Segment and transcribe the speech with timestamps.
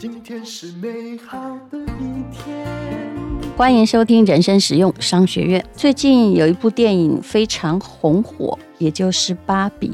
[0.00, 2.66] 今天是美好的一天。
[3.54, 5.62] 欢迎收听人生实用商学院。
[5.74, 9.90] 最近有一部电影非常红火，也就是《芭比》。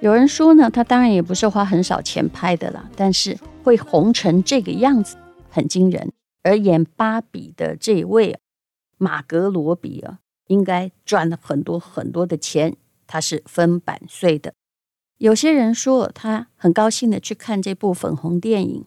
[0.00, 5.16] 有人说呢，它当然也不是花很少钱拍的啦，但是会红成这个样子
[5.48, 6.12] 很惊人。
[6.42, 8.38] 而演芭比的这位
[8.98, 12.76] 马格罗比啊，应该赚了很多很多的钱，
[13.06, 14.52] 他是分版税的。
[15.16, 18.84] 有些人说他很高兴的去看这部粉红电影，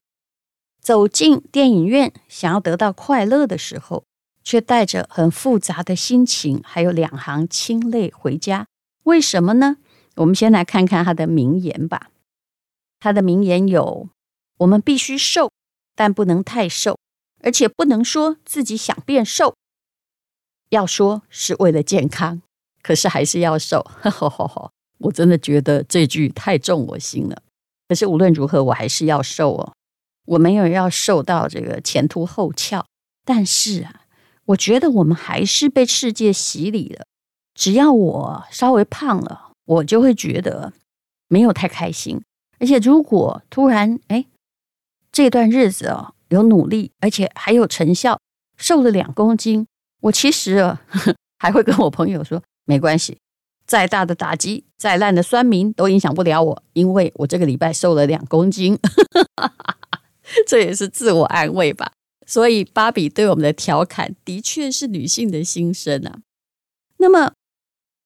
[0.81, 4.03] 走进电影院想要得到快乐的时候，
[4.43, 8.65] 却带着很复杂的心情，还有两行清泪回家。
[9.03, 9.77] 为什么呢？
[10.15, 12.09] 我们先来看看他的名言吧。
[12.99, 14.09] 他的名言有：
[14.57, 15.52] 我们必须瘦，
[15.95, 16.97] 但不能太瘦，
[17.41, 19.55] 而且不能说自己想变瘦。
[20.69, 22.41] 要说是为了健康，
[22.81, 23.81] 可是还是要瘦。
[24.02, 27.41] 呵呵呵，我真的觉得这句太重我心了。
[27.88, 29.73] 可是无论如何，我还是要瘦哦。
[30.30, 32.85] 我没有要瘦到这个前凸后翘，
[33.25, 34.02] 但是啊，
[34.45, 37.05] 我觉得我们还是被世界洗礼了。
[37.55, 40.73] 只要我稍微胖了，我就会觉得
[41.27, 42.22] 没有太开心。
[42.59, 44.25] 而且如果突然哎，
[45.11, 48.19] 这段日子哦有努力，而且还有成效，
[48.57, 49.66] 瘦了两公斤。
[50.02, 50.81] 我其实啊，
[51.39, 53.17] 还会跟我朋友说，没关系，
[53.66, 58.77] 再大的打击，再烂的酸民都影响不了我，因为我这个礼拜瘦了两公斤，
[60.47, 61.94] 这也是自我安慰吧。
[62.25, 66.19] 所以芭比对我们的调侃，的确是女性的心声啊。
[66.97, 67.33] 那么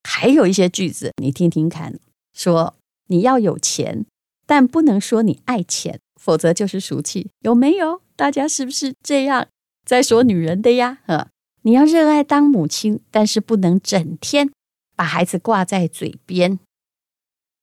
[0.04, 2.00] 还有一些句子，你听听看，
[2.34, 2.76] 说
[3.08, 4.06] 你要有钱，
[4.46, 8.02] 但不能说你爱钱，否则就是俗气，有没有？
[8.16, 9.48] 大家是不是这样
[9.86, 11.00] 在说女人的呀？
[11.08, 11.30] 啊。
[11.66, 14.52] 你要热爱当母亲，但是不能整天
[14.98, 16.60] 把孩子挂在嘴边。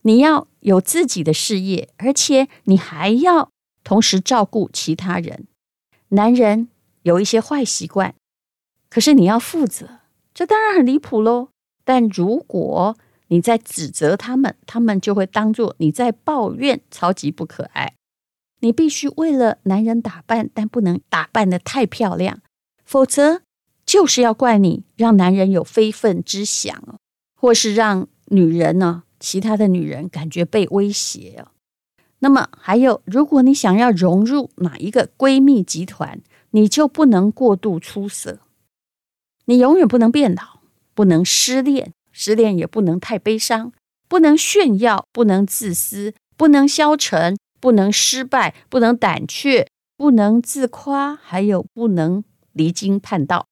[0.02, 3.50] 你要有自己的事业，而且你还要
[3.84, 5.46] 同时照顾其他人。
[6.08, 6.68] 男人
[7.02, 8.14] 有一些坏习惯，
[8.88, 10.00] 可是你要负责，
[10.34, 11.48] 这当然很离谱喽。
[11.84, 12.96] 但如果
[13.28, 17.94] 你在指责他们，他们就会当作你在抱怨，超级不可爱。
[18.60, 22.40] 你必须为了男人打扮，但不能打扮得太漂亮，
[22.84, 23.42] 否则。
[23.86, 27.00] 就是要怪你，让男人有非分之想，
[27.34, 31.44] 或是让女人呢，其他的女人感觉被威胁。
[32.20, 36.20] 那么还有，如果你想要融入哪一个闺蜜集团，
[36.50, 38.40] 你就不能过度出色，
[39.46, 40.60] 你永远不能变老，
[40.94, 43.72] 不能失恋，失恋也不能太悲伤，
[44.08, 49.66] 不能炫耀，不能自私，不能消沉，不能失败，不能胆怯，
[49.96, 52.22] 不能自夸，还有不能
[52.52, 53.46] 离经叛道。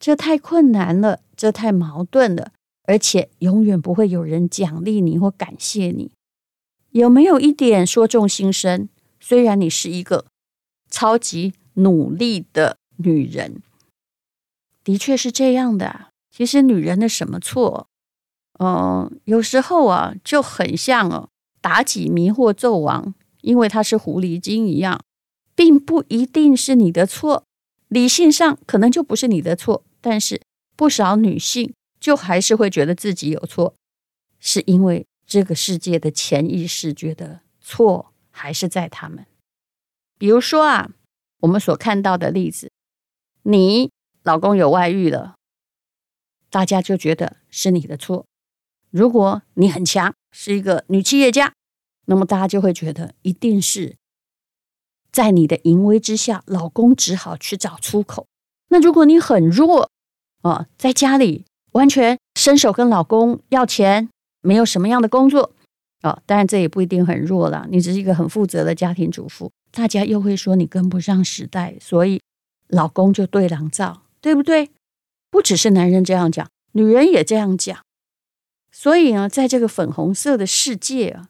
[0.00, 2.52] 这太困难了，这太矛盾了，
[2.84, 6.12] 而且永远不会有人奖励你或感谢你。
[6.90, 8.88] 有没有一点说中心声？
[9.20, 10.26] 虽然你是一个
[10.90, 13.62] 超级努力的女人，
[14.82, 16.06] 的确是这样的。
[16.30, 17.88] 其实女人的什么错？
[18.60, 21.28] 嗯，有时候啊，就很像哦，
[21.62, 25.00] 妲己迷惑纣王，因为她是狐狸精一样，
[25.54, 27.44] 并不一定是你的错。
[27.88, 29.84] 理性上可能就不是你的错。
[30.00, 30.40] 但是
[30.76, 33.74] 不少女性就还是会觉得自己有错，
[34.38, 39.26] 是因为这个世界的潜意识觉得错还是在他们。
[40.16, 40.90] 比如说啊，
[41.40, 42.70] 我们所看到的例子，
[43.42, 45.36] 你老公有外遇了，
[46.48, 48.24] 大家就觉得是你的错。
[48.90, 51.52] 如果你很强，是一个女企业家，
[52.06, 53.96] 那么大家就会觉得一定是
[55.12, 58.26] 在你的淫威之下，老公只好去找出口。
[58.68, 59.90] 那如果你很弱
[60.40, 64.08] 啊，在家里完全伸手跟老公要钱，
[64.40, 65.52] 没有什么样的工作
[66.02, 67.66] 啊，当然这也不一定很弱了。
[67.70, 72.20] 你只是一个很负责的家庭主妇，大家又会说你跟不上时代，所以
[72.68, 74.70] 老公就对狼造，对不对？
[75.30, 77.78] 不只是男人这样讲，女人也这样讲。
[78.70, 81.28] 所以呢，在这个粉红色的世界啊，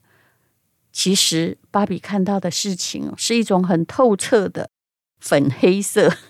[0.93, 4.69] 其实芭比看到的事情是一种很透彻的
[5.19, 6.13] 粉黑色。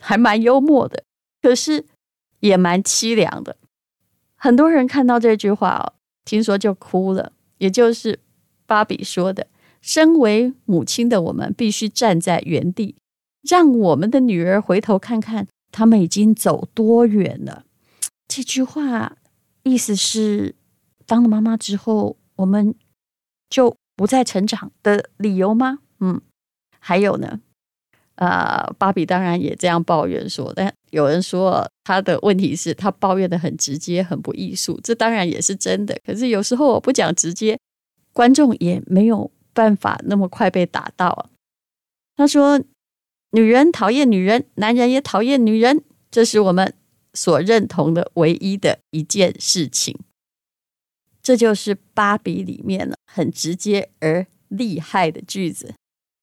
[0.00, 1.04] 还蛮幽默的，
[1.42, 1.84] 可是
[2.40, 3.56] 也蛮凄凉的。
[4.46, 7.32] 很多人看到这句话哦，听说就哭了。
[7.58, 8.20] 也就是
[8.64, 9.48] 芭比说的
[9.82, 12.94] ：“身为母亲的我们，必须站在原地，
[13.42, 17.64] 让我们的女儿回头看看，他们已经走多远了。”
[18.28, 19.16] 这句话
[19.64, 20.54] 意思是，
[21.06, 22.72] 当了妈妈之后，我们
[23.50, 25.80] 就不再成长的理由吗？
[25.98, 26.20] 嗯，
[26.78, 27.40] 还有呢？
[28.16, 34.80] 啊，芭比当然也这样抱怨说，但有人说他的问题是他抱怨的很直接，很不艺术。
[34.82, 35.96] 这当然也是真的。
[36.04, 37.58] 可是有时候我不讲直接，
[38.12, 41.30] 观众也没有办法那么快被打到啊。
[42.16, 42.62] 他说
[43.32, 46.72] ：“女人讨厌女人，男人也讨厌女人，这是我们
[47.12, 49.98] 所认同的唯一的一件事情。”
[51.22, 55.74] 这就是芭比里面呢很直接而厉害的句子。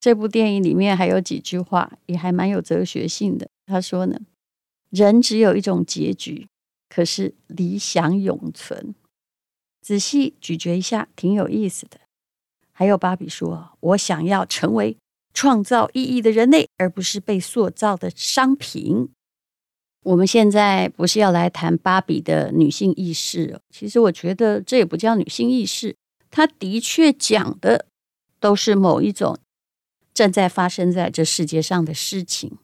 [0.03, 3.47] 这部电影里面还有几句话也还蛮有哲学性的。
[3.65, 4.19] 他说呢
[4.91, 6.49] ：“人只有一种结局，
[6.89, 8.93] 可是理想永存。”
[9.81, 12.01] 仔细咀嚼一下，挺有意思的。
[12.73, 14.97] 还有芭比说：“我想要成为。”
[15.33, 19.09] 创造意义的人类，而不是被塑造的商品。
[20.03, 25.95] 我们现在不是要来谈芭比的女性意识哦，其实我觉得这也不叫女性意识，
[26.29, 27.87] 它的确讲的
[28.41, 29.39] 都是某一种
[30.13, 32.57] 正在发生在这世界上的事情。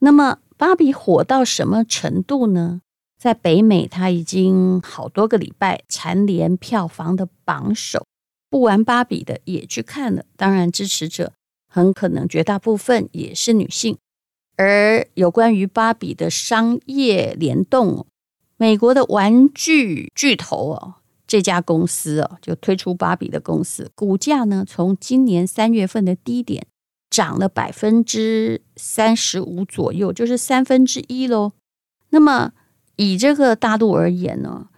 [0.00, 2.82] 那么，芭比火到什么程度呢？
[3.18, 8.06] 在北美，它已经好多个礼拜蝉联票房的榜首，
[8.50, 11.32] 不玩芭比的也去看了，当然支持者。
[11.74, 13.96] 很可能绝大部分也是女性，
[14.56, 18.06] 而有关于芭比的商业联动，
[18.58, 20.96] 美国的玩具巨头哦，
[21.32, 26.66] 这家公司哦，就推出芭比的公司，股价呢从今年三月份的低点
[27.08, 31.52] 涨了百分之三十五左右，就是三分之一喽。
[32.10, 32.52] 那么
[32.96, 34.68] 以这个大陆而言呢，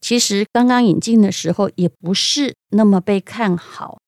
[0.00, 4.00] 其实刚刚引进的时候也不是那么被看好，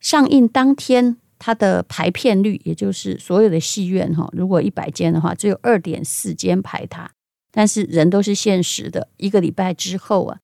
[0.00, 1.18] 上映当天。
[1.40, 7.08] 它的排片率，也就是所有的戏院哈，如果一百间的话，只有二点四间排它。
[7.52, 10.40] 但是人都是现实的，一个礼拜之后啊，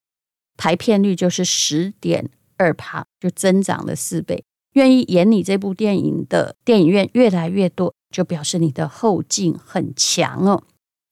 [0.56, 4.44] 排片率就是十点二趴，就增长了四倍。
[4.72, 10.64] 愿意演你这部电影的电影院越来越多，就表示你的后劲很强哦。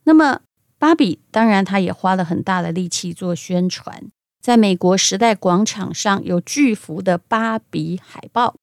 [0.04, 0.40] 那么
[0.78, 4.10] 芭比当然他也花了很大的力气做宣传，
[4.40, 8.56] 在美国时代广场上有巨幅的芭比海报。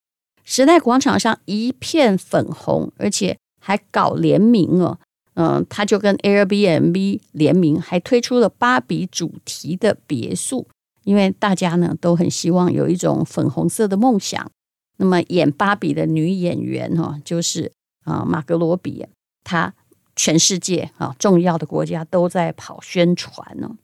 [0.44, 4.98] 时代广场上一片粉红，而且还搞联名哦，
[5.34, 10.66] 嗯，他就跟 Airbnb 联名，还推出了芭比主题的别墅，
[11.04, 14.50] 因为大家呢都很希望有一种粉红色的梦想。
[14.98, 17.72] 那么演芭比的女演员哈，就是
[18.04, 19.06] 啊马格罗比，
[19.42, 19.72] 她
[20.14, 23.76] 全世界啊重要的国家都在跑宣传呢。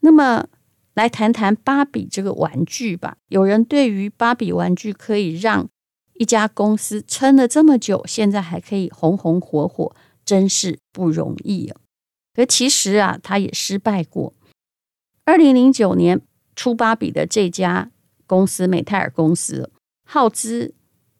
[0.00, 0.46] 那么
[0.94, 3.16] 来谈谈芭比这个玩具吧。
[3.28, 5.68] 有人对于芭比玩具可以让
[6.14, 9.94] 一家公司撑了这么久，现在还可以红红火火，
[10.28, 11.80] 真是不容易啊！
[12.34, 14.34] 可其实啊，他也失败过。
[15.24, 16.20] 二零零九年
[16.54, 17.90] 出芭比的这家
[18.26, 19.70] 公司美泰尔公司，
[20.04, 20.74] 耗资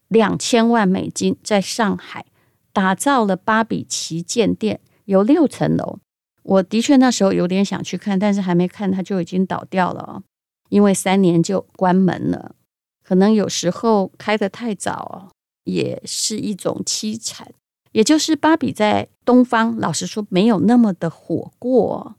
[0.08, 2.26] 两千万美金，在上海
[2.70, 6.00] 打造了芭比旗舰店，有六层楼。
[6.42, 10.22] 我的确那时候有点想去看，但是还没看，它就已经倒掉了哦，
[10.68, 12.54] 因为三年就关门了。
[13.02, 15.30] 可能有时候开得太早，
[15.64, 17.50] 也是一种凄惨。
[17.92, 22.16] 也就是芭比在东方，老实说没有那么的火过，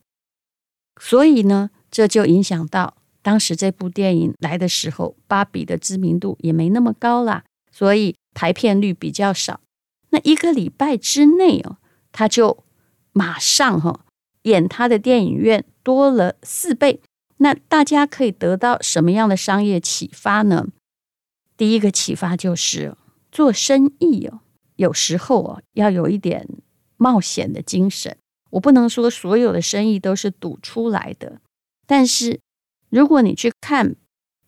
[1.00, 9.62] 所以呢，这就影响到当时这部电影来的时候，芭比的知名度也没那么高啦，所以排片率比较少。
[10.10, 11.78] 那一个礼拜之内哦，
[12.12, 12.64] 他就
[13.12, 14.06] 马上哈
[14.44, 17.02] 演他的电影院多了四倍。
[17.38, 20.68] 那大家可以得到什么样的商业启发呢？
[21.56, 22.98] 第一个启发就是
[23.32, 24.40] 做生意哦，
[24.80, 26.48] 有时候哦要有一点
[26.96, 28.18] 冒险的精神。
[28.52, 31.42] 我不能说所有的生意都是赌出来的，
[31.86, 32.40] 但是
[32.90, 33.98] 如果你去看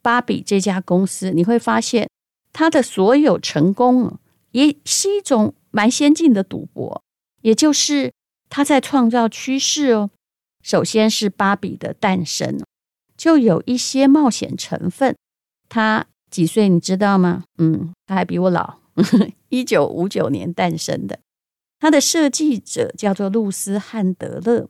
[0.02, 2.10] 芭比这家公司，你会发现
[2.54, 4.18] 它的所有成功
[4.52, 7.04] 也是一种蛮先进的赌博，
[7.42, 8.14] 也就是
[8.50, 10.10] 它在创造趋势哦。
[10.64, 12.64] 首先是芭比的诞生，
[13.18, 15.18] 就有一些冒险成分，
[15.68, 16.08] 他。
[16.32, 17.44] 几岁你知道吗？
[17.58, 18.78] 嗯，他还比我老，
[19.50, 21.20] 一九五九年诞生的。
[21.80, 24.70] 它的设计者叫做露丝汉德勒，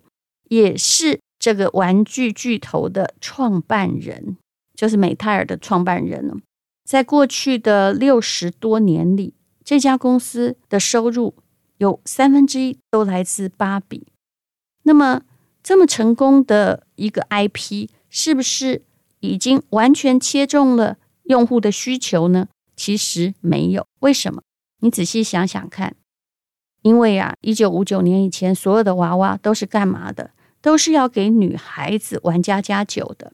[0.49, 4.37] 也是这个玩具巨头的创办人，
[4.73, 6.41] 就是美泰尔的创办人。
[6.85, 11.35] 在过去的六十多年里，这家公司的收入
[11.77, 14.07] 有三分之一都来自芭比。
[14.83, 15.23] 那么，
[15.61, 18.83] 这么成功的一个 IP，是不是
[19.19, 22.47] 已经完全切中了用户的需求呢？
[22.81, 23.85] 其实没有。
[23.99, 24.41] 为什么？
[24.79, 25.95] 你仔细想想看。
[26.81, 30.31] 因为啊，一九五九年以前，所有的娃娃都是干嘛的？
[30.61, 33.33] 都是要给女孩子玩家家酒的。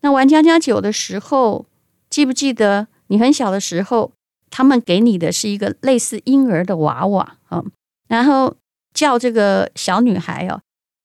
[0.00, 1.66] 那玩家家酒的时候，
[2.10, 4.10] 记不记得你很小的时候，
[4.50, 7.62] 他们给你的是一个类似婴儿的娃娃啊，
[8.08, 8.56] 然后
[8.92, 10.60] 叫这个小女孩哦，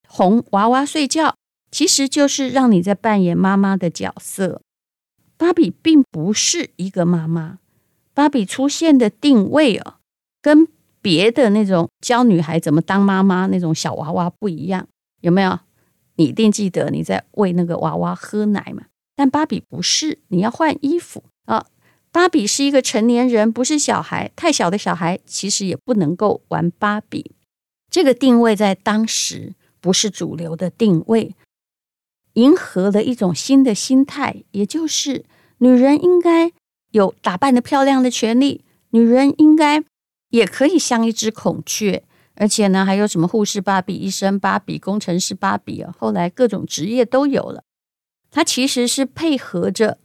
[0.08, 1.36] 哄娃娃睡觉，
[1.70, 4.64] 其实就是让你在扮演妈妈的角色。
[5.38, 7.60] 芭比并不是一个妈妈，
[8.18, 9.98] 芭比出现的定位哦，
[10.42, 10.68] 跟
[11.04, 14.88] 别的那种教女孩怎么当妈妈那种小娃娃不一样，
[15.22, 15.60] 有没有？
[16.16, 18.86] 你一定记得你在喂那个娃娃喝奶嘛？
[19.16, 21.68] 但芭比不是，你要换衣服啊。
[22.12, 24.32] 芭比是一个成年人，不是小孩。
[24.36, 27.36] 太小的小孩其实也不能够玩芭比。
[27.92, 31.36] 这个定位在当时不是主流的定位，
[32.34, 35.24] 迎合了一种新的心态，也就是
[35.60, 36.52] 女人应该
[36.98, 39.84] 有打扮的漂亮的权利，女人应该
[40.30, 42.04] 也可以像一只孔雀。
[42.36, 45.94] 而且呢，还有什么护士芭比、医生芭比、工程师芭比啊？
[45.98, 47.64] 后来各种职业都有了。
[48.30, 49.98] 它其实是配合着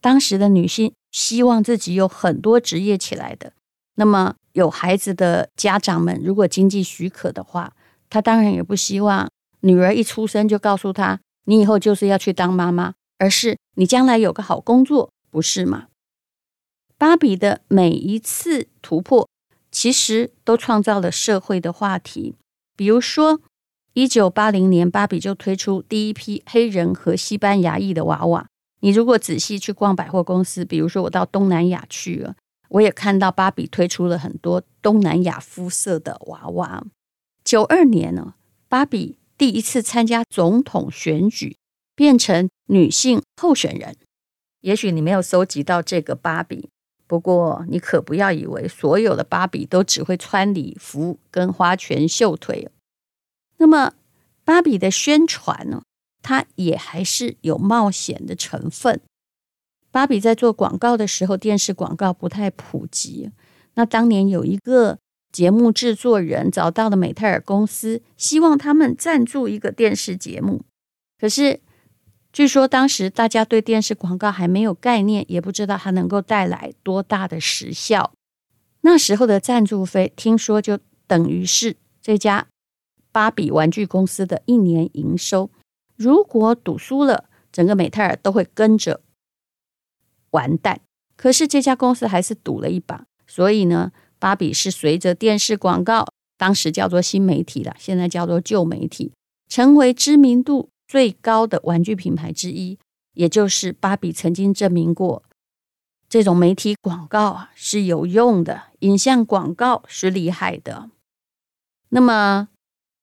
[0.00, 0.92] 当时的女性。
[1.12, 3.52] 希望自己有很多职业起来的，
[3.96, 7.74] 那么有孩子的家长们，如果经济许可的话，
[8.08, 9.28] 他当然也不希望
[9.60, 15.88] 女儿一出生就告诉他，你以后就是要去当妈妈，而是你将来有个好工作，不是吗？
[17.02, 19.28] 芭比的每一次突破，
[19.72, 22.36] 其实都创造了社会的话题，
[22.76, 23.40] 比如说，
[23.94, 28.46] 一九八零年，芭比就推出第一批黑人和西班牙裔的娃娃。
[28.82, 32.36] 你如果仔细去逛百货公司，比如说我到东南亚去了，
[32.68, 36.84] 我也看到芭比推出了很多东南亚肤色的娃娃。
[37.42, 38.34] 九二年呢，
[38.68, 41.56] 芭比第一次参加总统选举，
[41.96, 43.96] 变成女性候选人。
[44.60, 46.68] 也许你没有搜集到这个芭比，
[47.12, 52.70] 不过你可不要以为所有的芭比都只会穿礼服跟花拳绣腿。
[53.58, 53.92] 那么，
[54.46, 55.82] 芭比的宣传呢？
[56.22, 58.98] 它也还是有冒险的成分。
[59.90, 63.30] 芭比在做广告的时候，电视广告不太普及。
[63.74, 64.96] 那当年有一个
[65.30, 70.62] 节目制作人找到了美泰尔公司，希望他们赞助一个电视节目。
[71.20, 71.60] 可是
[72.32, 78.12] 据说当时大家对电视广告还没有概念，也不知道它能够带来多大的实效。
[78.80, 82.48] 那时候的赞助费，听说就等于是这家
[83.12, 85.50] 芭比玩具公司的一年营收。
[85.94, 89.02] 如果赌输了，整个美泰尔都会跟着
[90.30, 90.80] 完蛋。
[91.16, 96.08] 可是这家公司还是赌了一把，所以呢，芭比是随着电视广告，
[96.38, 99.12] 当时叫做新媒体了，现在叫做旧媒体，
[99.48, 102.78] 成为知名度最高的玩具品牌之一。
[103.14, 105.22] 也就是芭比曾经证明过，
[106.08, 110.88] 这种媒体广告啊是有用的，影像广告是厉害的。
[111.90, 112.48] 那么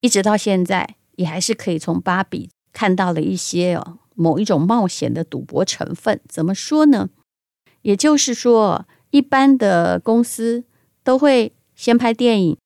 [0.02, 2.50] 一直到现在，也还是可以从芭比。
[2.72, 7.10] 看到了一些哦，某一种冒险的赌博成分，怎么说呢？
[7.82, 10.64] 也就是说，一般的公司
[11.04, 12.58] 都会先拍电影，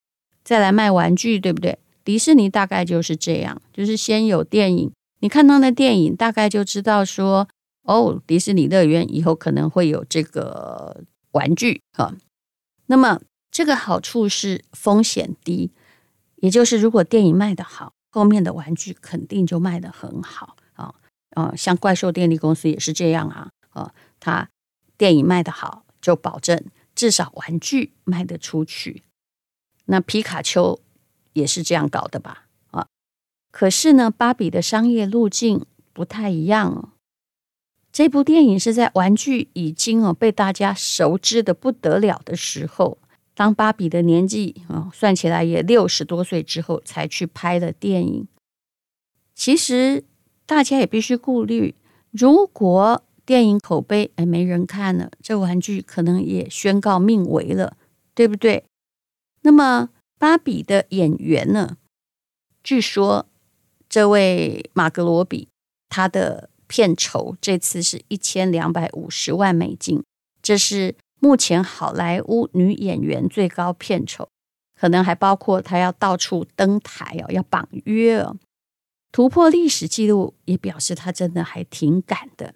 [0.43, 1.79] 再来卖玩具，对不对？
[2.03, 4.91] 迪士尼大概就是这样，就是先有电影，
[5.23, 7.47] 你看到那电影，大概就知道说，
[7.83, 12.13] 哦，迪士尼乐园以后可能会有这个玩具哈。
[12.87, 15.71] 那么这个好处是风险低，
[16.35, 17.93] 也就是如果电影卖得好。
[18.11, 20.93] 后面的玩具肯定就卖得很好啊
[21.31, 21.55] 啊！
[21.55, 23.91] 像怪兽电力公司也是这样啊啊！
[24.19, 24.47] 它
[24.99, 26.63] 电影卖得好，就保证
[26.93, 29.01] 至少玩具卖得出去。
[29.85, 30.79] 那皮卡丘
[31.31, 32.45] 也是这样搞的吧？
[33.53, 36.89] 可是呢，芭比的商业路径不太一样哦。
[37.91, 42.97] 这部电影是在玩具已经哦被大家熟知的不得了的时候。
[43.35, 48.27] 当芭比的年纪啊，算起来也六十多岁之后，才去拍的电影。
[49.35, 50.03] 其实
[50.47, 51.75] 大家也必须顾虑，
[52.09, 57.77] 如果电影口碑哎没人看了，这玩具可能也宣告命危了，
[58.15, 58.65] 对不对？
[59.43, 61.77] 那么芭比的演员呢？
[62.63, 63.27] 据说
[63.93, 65.47] 这位马格罗比，
[65.87, 70.03] 他的片酬这次是一千两百五十万美金，
[70.41, 70.95] 这是。
[71.19, 74.27] 目前好莱坞女演员最高片酬，
[74.75, 78.35] 可能还包括她要到处登台哦，要绑约哦，
[79.11, 82.55] 突破历史记录，也表示她真的还挺敢的。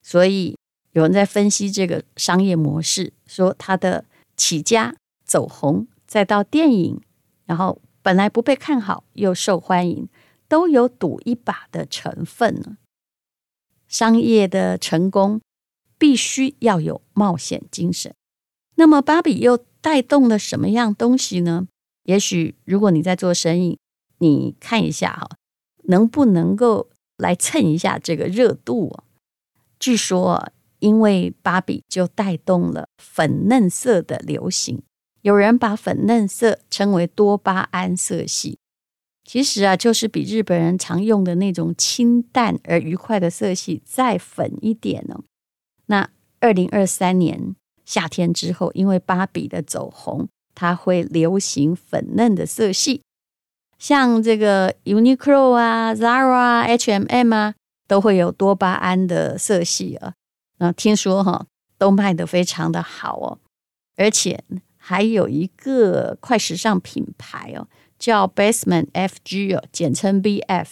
[0.00, 0.56] 所以
[0.92, 4.04] 有人在分析这个商业模式，说她的
[4.36, 4.94] 起家
[5.26, 7.00] 走红，再到电影，
[7.44, 10.08] 然后本来不被看好又受欢迎，
[10.48, 12.78] 都有赌一把的成分呢。
[13.86, 15.40] 商业的成功。
[16.00, 18.14] 必须要有冒险精神。
[18.76, 21.66] 那么，芭比又带动了什么样东西呢？
[22.04, 23.80] 也许，如果你在做生意，
[24.18, 25.28] 你看一下哈，
[25.88, 28.96] 能不能够来蹭一下这个热度？
[29.80, 34.80] 据说，因为芭比就带动了粉嫩色的流行。
[35.22, 38.60] 有人把粉嫩色称为多巴胺色系，
[39.28, 45.20] 其实啊，就是比日本人常用的那种清淡而愉快的色系再粉一点呢。
[45.84, 46.08] 那
[46.40, 47.54] 二零二三年
[47.84, 53.02] 夏天之后，因为芭比的走红，它会流行粉嫩的色系，
[53.78, 57.54] 像这个 Uniqlo 啊、Zara 啊、H&M 啊，
[57.86, 60.14] 都会有多巴胺的色系啊。
[60.56, 61.44] 那听说哈，
[61.76, 63.38] 都卖得非常的好哦，
[63.98, 64.42] 而且
[64.78, 67.68] 还有一个快时尚品牌哦，
[67.98, 70.68] 叫 Basement FG 哦，简称 BF。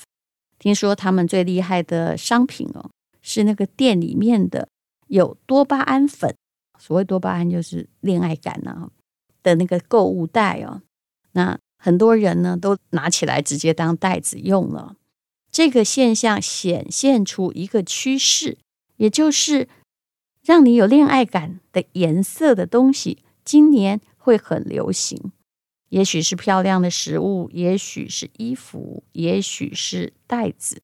[0.58, 2.90] 听说他们最厉害的商品哦，
[3.20, 4.68] 是那个店里面的
[5.08, 6.34] 有多巴胺粉，
[6.78, 8.90] 所谓多巴胺就是恋爱感呐、啊、
[9.42, 10.82] 的那个购物袋哦。
[11.32, 14.96] 那很多人呢都拿起来直接当袋子用了。
[15.50, 18.58] 这个现象显现出一个趋势，
[18.96, 19.68] 也就是
[20.42, 25.32] 让你有恋爱感的颜色的东西，今年会很流行。
[25.88, 30.82] 也许是漂亮的食物，也许是衣服，也许是袋子。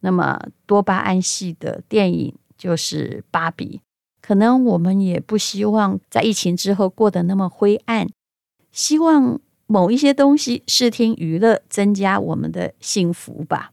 [0.00, 3.80] 那么多巴胺系的电影就是芭比。
[4.20, 8.08] 可能我们也不希望在疫情之后过得那么灰暗，
[8.70, 13.72] 希望某一些东西视听娱乐增加我们的幸福吧。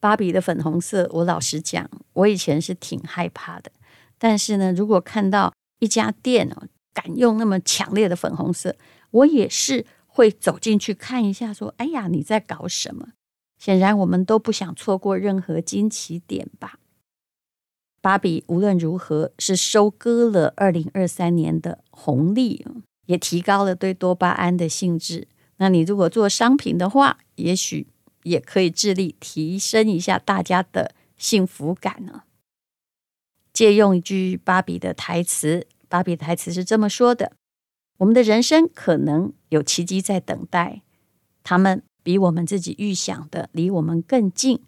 [0.00, 3.70] 芭比的粉红色，我老实讲，我以前是挺害怕的。
[4.18, 6.66] 但是呢，如果看到一家店哦。
[6.92, 8.76] 敢用那么强烈的粉红色，
[9.10, 13.10] 我也是会走进去看一下，说：“哎呀，你在搞什么？”
[13.58, 16.78] 显然，我们都不想错过任何惊奇点吧。
[18.00, 22.66] 芭比无论如何是收割了二零二三年的红利，
[23.06, 25.28] 也提高了对多巴胺的兴致。
[25.58, 27.86] 那你如果做商品的话，也许
[28.22, 32.22] 也可以致力提升一下大家的幸福感呢。
[33.52, 35.66] 借用一句芭比的台词。
[35.90, 37.32] 芭比的台词是这么说的
[37.98, 40.80] ：“我们的人生可能有奇迹在等待，
[41.42, 44.60] 他们比我们自己预想的离我们更近。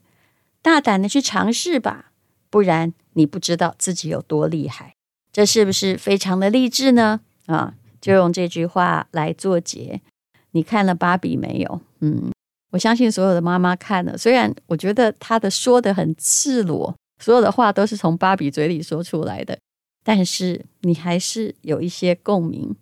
[0.60, 2.12] 大胆的去尝试吧，
[2.50, 4.96] 不然你不知道自己有多厉害。”
[5.32, 7.20] 这是不是非常的励志呢？
[7.46, 10.02] 啊，就用这句话来做结。
[10.50, 11.80] 你看了芭比没有？
[12.00, 12.30] 嗯，
[12.72, 19.58] 我相信所有的妈妈看了，虽然我觉得她的说的很赤裸，所有的话都是从芭比嘴里说出来的。
[20.02, 22.74] 但是你还是有一些共鸣，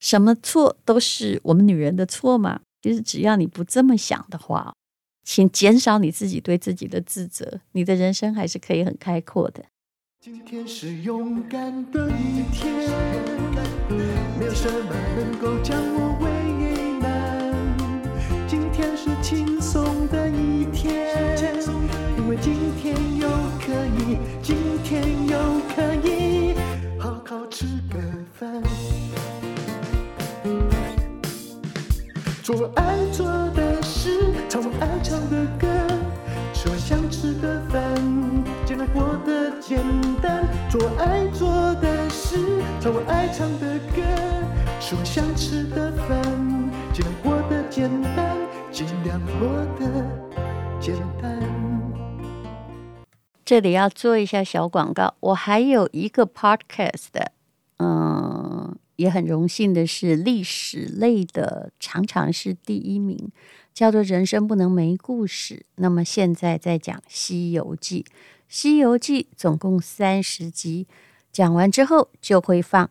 [0.00, 2.60] 什么错都是我们女人的错嘛？
[2.82, 4.74] 其实只要你不这么想的话，
[5.24, 9.64] 请减少你自己对自己的自责，你的人生还是可以很开阔的。
[10.20, 12.70] 今天是勇敢的一天，
[14.38, 15.80] 没有什么能够将
[40.98, 42.38] 爱做的事，
[42.80, 44.02] 唱我爱唱的歌，
[44.80, 46.22] 吃我想吃的饭，
[46.92, 48.36] 尽量过得简单，
[48.72, 50.04] 尽量过得
[50.80, 51.38] 简单。
[53.44, 57.26] 这里要做一下小广告，我还有一个 podcast，
[57.78, 58.76] 嗯。
[58.96, 63.30] 也很荣幸的是，历史类的常常是第一名，
[63.74, 65.54] 叫做《人生不能没故事》。
[65.74, 68.06] 那么现在在讲《西游记》，
[68.48, 70.86] 《西游记》总共三十集，
[71.32, 72.86] 讲完之后就会放《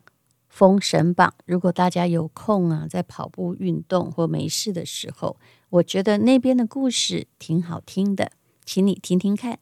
[0.50, 1.34] 封神榜》。
[1.46, 5.38] 如果大家有空啊，在跑步运动或没事的时候，
[5.70, 8.34] 我觉得那边的故事挺好听的，
[8.66, 9.60] 请你听听看。